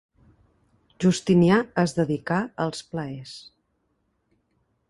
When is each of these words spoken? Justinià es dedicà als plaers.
Justinià 1.03 1.59
es 1.83 1.95
dedicà 1.99 2.39
als 2.65 2.83
plaers. 2.95 3.35